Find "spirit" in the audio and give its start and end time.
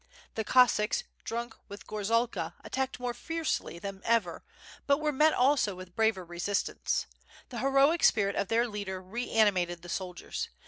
8.03-8.35